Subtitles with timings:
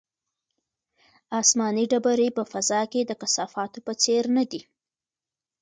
[1.39, 4.61] آسماني ډبرې په فضا کې د کثافاتو په څېر نه دي.